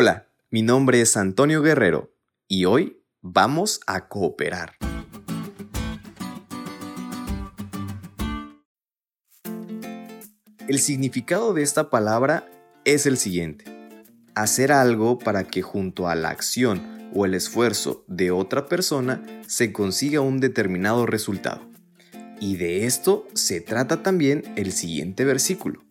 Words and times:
Hola, 0.00 0.28
mi 0.52 0.62
nombre 0.62 1.00
es 1.00 1.16
Antonio 1.16 1.60
Guerrero 1.60 2.14
y 2.46 2.66
hoy 2.66 3.02
vamos 3.20 3.80
a 3.88 4.06
cooperar. 4.06 4.76
El 10.68 10.78
significado 10.78 11.52
de 11.52 11.64
esta 11.64 11.90
palabra 11.90 12.48
es 12.84 13.06
el 13.06 13.18
siguiente. 13.18 13.64
Hacer 14.36 14.70
algo 14.70 15.18
para 15.18 15.42
que 15.42 15.62
junto 15.62 16.06
a 16.06 16.14
la 16.14 16.28
acción 16.28 17.10
o 17.12 17.24
el 17.26 17.34
esfuerzo 17.34 18.04
de 18.06 18.30
otra 18.30 18.66
persona 18.66 19.26
se 19.48 19.72
consiga 19.72 20.20
un 20.20 20.38
determinado 20.38 21.06
resultado. 21.06 21.68
Y 22.38 22.56
de 22.56 22.86
esto 22.86 23.26
se 23.34 23.60
trata 23.60 24.04
también 24.04 24.44
el 24.54 24.70
siguiente 24.70 25.24
versículo. 25.24 25.82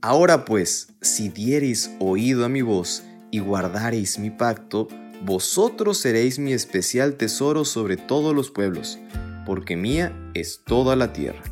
Ahora 0.00 0.46
pues, 0.46 0.94
si 1.02 1.28
diereis 1.28 1.90
oído 2.00 2.46
a 2.46 2.48
mi 2.48 2.62
voz 2.62 3.04
y 3.32 3.40
guardareis 3.40 4.20
mi 4.20 4.30
pacto, 4.30 4.86
vosotros 5.24 5.98
seréis 5.98 6.38
mi 6.38 6.52
especial 6.52 7.16
tesoro 7.16 7.64
sobre 7.64 7.96
todos 7.96 8.32
los 8.36 8.52
pueblos, 8.52 9.00
porque 9.44 9.74
mía 9.74 10.16
es 10.34 10.60
toda 10.64 10.94
la 10.94 11.12
tierra. 11.12 11.42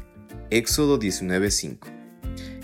Éxodo 0.50 0.98
19:5. 0.98 1.88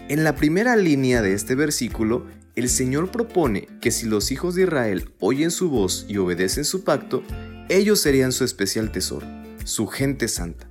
En 0.09 0.23
la 0.23 0.37
primera 0.37 0.77
línea 0.77 1.23
de 1.23 1.33
este 1.33 1.57
versículo, 1.57 2.27
el 2.55 2.69
Señor 2.69 3.11
propone 3.11 3.67
que 3.81 3.91
si 3.91 4.07
los 4.07 4.31
hijos 4.31 4.55
de 4.55 4.63
Israel 4.63 5.13
oyen 5.19 5.51
su 5.51 5.71
voz 5.71 6.07
y 6.09 6.19
obedecen 6.19 6.65
su 6.65 6.85
pacto, 6.85 7.23
ellos 7.69 8.01
serían 8.01 8.33
su 8.33 8.45
especial 8.45 8.93
tesoro, 8.93 9.27
su 9.65 9.87
gente 9.87 10.29
santa. 10.29 10.69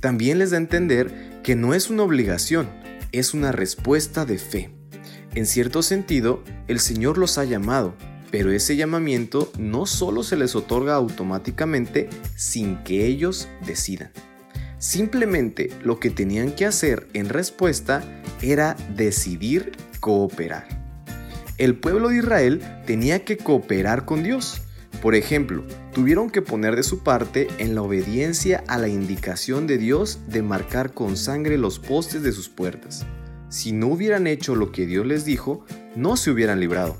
También 0.00 0.38
les 0.38 0.50
da 0.50 0.58
a 0.58 0.60
entender 0.60 1.40
que 1.42 1.56
no 1.56 1.74
es 1.74 1.90
una 1.90 2.02
obligación, 2.02 2.68
es 3.12 3.34
una 3.34 3.52
respuesta 3.52 4.24
de 4.24 4.38
fe. 4.38 4.75
En 5.36 5.44
cierto 5.44 5.82
sentido, 5.82 6.42
el 6.66 6.80
Señor 6.80 7.18
los 7.18 7.36
ha 7.36 7.44
llamado, 7.44 7.94
pero 8.30 8.52
ese 8.52 8.74
llamamiento 8.74 9.52
no 9.58 9.84
solo 9.84 10.22
se 10.22 10.34
les 10.34 10.56
otorga 10.56 10.94
automáticamente 10.94 12.08
sin 12.36 12.82
que 12.84 13.04
ellos 13.04 13.46
decidan. 13.66 14.10
Simplemente 14.78 15.68
lo 15.84 16.00
que 16.00 16.08
tenían 16.08 16.52
que 16.52 16.64
hacer 16.64 17.06
en 17.12 17.28
respuesta 17.28 18.02
era 18.40 18.78
decidir 18.96 19.72
cooperar. 20.00 20.66
El 21.58 21.76
pueblo 21.76 22.08
de 22.08 22.16
Israel 22.16 22.62
tenía 22.86 23.22
que 23.26 23.36
cooperar 23.36 24.06
con 24.06 24.22
Dios. 24.22 24.62
Por 25.02 25.14
ejemplo, 25.14 25.66
tuvieron 25.92 26.30
que 26.30 26.40
poner 26.40 26.76
de 26.76 26.82
su 26.82 27.00
parte 27.00 27.48
en 27.58 27.74
la 27.74 27.82
obediencia 27.82 28.64
a 28.68 28.78
la 28.78 28.88
indicación 28.88 29.66
de 29.66 29.76
Dios 29.76 30.18
de 30.28 30.40
marcar 30.40 30.94
con 30.94 31.18
sangre 31.18 31.58
los 31.58 31.78
postes 31.78 32.22
de 32.22 32.32
sus 32.32 32.48
puertas 32.48 33.04
si 33.48 33.72
no 33.72 33.88
hubieran 33.88 34.26
hecho 34.26 34.54
lo 34.54 34.72
que 34.72 34.86
Dios 34.86 35.06
les 35.06 35.24
dijo, 35.24 35.64
no 35.94 36.16
se 36.16 36.30
hubieran 36.30 36.60
librado. 36.60 36.96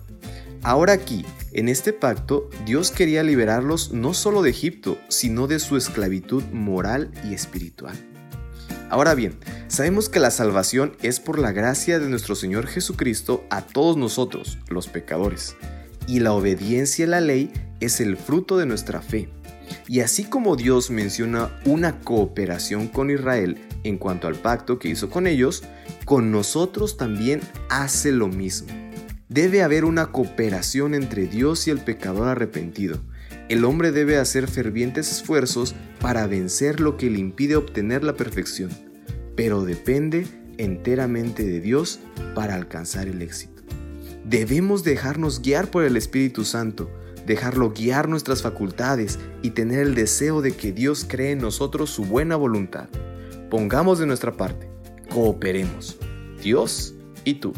Ahora 0.63 0.95
aquí, 0.95 1.25
en 1.53 1.69
este 1.69 1.93
pacto, 1.93 2.51
Dios 2.65 2.91
quería 2.91 3.23
liberarlos 3.23 3.93
no 3.93 4.15
solo 4.15 4.43
de 4.43 4.51
Egipto, 4.51 4.99
sino 5.09 5.47
de 5.47 5.59
su 5.59 5.77
esclavitud 5.77 6.43
moral 6.53 7.11
y 7.25 7.35
espiritual. 7.35 7.97
Ahora 8.89 9.15
bien, 9.15 9.39
sabemos 9.69 10.09
que 10.09 10.21
la 10.21 10.31
salvación 10.31 10.97
es 11.03 11.19
por 11.19 11.39
la 11.39 11.53
gracia 11.53 11.99
de 11.99 12.09
nuestro 12.09 12.35
Señor 12.35 12.67
Jesucristo 12.67 13.45
a 13.51 13.63
todos 13.63 13.97
nosotros, 13.97 14.59
los 14.69 14.87
pecadores, 14.87 15.57
y 16.07 16.21
la 16.21 16.33
obediencia 16.33 17.07
a 17.07 17.09
la 17.09 17.21
ley 17.21 17.51
es 17.81 18.01
el 18.01 18.17
fruto 18.17 18.59
de 18.59 18.67
nuestra 18.67 19.01
fe. 19.01 19.29
Y 19.89 20.01
así 20.01 20.25
como 20.25 20.57
Dios 20.57 20.91
menciona 20.91 21.51
una 21.65 22.01
cooperación 22.01 22.89
con 22.89 23.11
Israel 23.11 23.59
en 23.85 23.99
cuanto 23.99 24.29
al 24.29 24.37
pacto 24.37 24.79
que 24.79 24.89
hizo 24.89 25.11
con 25.11 25.27
ellos, 25.27 25.65
con 26.05 26.31
nosotros 26.31 26.97
también 26.97 27.41
hace 27.69 28.13
lo 28.13 28.29
mismo. 28.29 28.69
Debe 29.29 29.63
haber 29.63 29.85
una 29.85 30.13
cooperación 30.13 30.95
entre 30.95 31.27
Dios 31.27 31.67
y 31.67 31.71
el 31.71 31.79
pecador 31.79 32.29
arrepentido. 32.29 33.01
El 33.49 33.65
hombre 33.65 33.93
debe 33.93 34.19
hacer 34.19 34.49
fervientes 34.49 35.11
esfuerzos 35.11 35.75
para 36.01 36.27
vencer 36.27 36.81
lo 36.81 36.97
que 36.97 37.11
le 37.11 37.19
impide 37.19 37.57
obtener 37.57 38.03
la 38.03 38.15
perfección, 38.15 38.71
pero 39.37 39.65
depende 39.65 40.27
enteramente 40.59 41.45
de 41.45 41.61
Dios 41.61 42.01
para 42.35 42.55
alcanzar 42.55 43.09
el 43.09 43.23
éxito. 43.23 43.56
Debemos 44.29 44.83
dejarnos 44.83 45.41
guiar 45.41 45.71
por 45.71 45.85
el 45.85 45.97
Espíritu 45.97 46.45
Santo, 46.45 46.91
dejarlo 47.27 47.73
guiar 47.73 48.09
nuestras 48.09 48.43
facultades 48.43 49.21
y 49.41 49.51
tener 49.51 49.79
el 49.79 49.95
deseo 49.95 50.43
de 50.43 50.51
que 50.51 50.73
Dios 50.73 51.07
cree 51.09 51.31
en 51.31 51.39
nosotros 51.39 51.91
su 51.91 52.05
buena 52.05 52.35
voluntad. 52.35 52.89
Pongamos 53.51 54.01
de 54.01 54.07
nuestra 54.07 54.37
parte 54.37 54.69
cooperemos, 55.11 55.97
Dios 56.43 56.93
y 57.25 57.35
tú. 57.35 57.53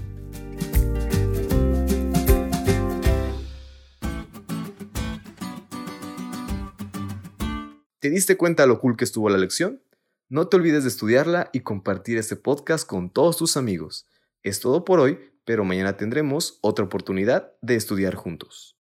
¿Te 7.98 8.10
diste 8.10 8.36
cuenta 8.36 8.66
lo 8.66 8.78
cool 8.78 8.98
que 8.98 9.04
estuvo 9.04 9.30
la 9.30 9.38
lección? 9.38 9.82
No 10.28 10.48
te 10.48 10.58
olvides 10.58 10.82
de 10.82 10.90
estudiarla 10.90 11.48
y 11.54 11.60
compartir 11.60 12.18
este 12.18 12.36
podcast 12.36 12.86
con 12.86 13.08
todos 13.08 13.38
tus 13.38 13.56
amigos. 13.56 14.06
Es 14.42 14.60
todo 14.60 14.84
por 14.84 15.00
hoy, 15.00 15.18
pero 15.48 15.64
mañana 15.64 15.96
tendremos 15.96 16.58
otra 16.60 16.84
oportunidad 16.84 17.54
de 17.62 17.74
estudiar 17.74 18.14
juntos. 18.14 18.76